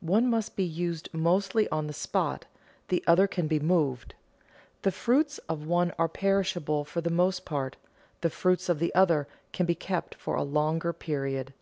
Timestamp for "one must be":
0.00-0.64